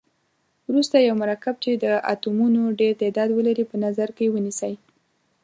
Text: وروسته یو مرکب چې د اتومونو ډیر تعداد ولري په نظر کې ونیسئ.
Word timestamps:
وروسته 0.69 0.95
یو 0.97 1.15
مرکب 1.21 1.55
چې 1.63 1.71
د 1.83 1.85
اتومونو 2.13 2.61
ډیر 2.79 2.91
تعداد 3.01 3.29
ولري 3.33 3.65
په 3.71 3.75
نظر 3.85 4.09
کې 4.17 4.25
ونیسئ. 4.33 4.73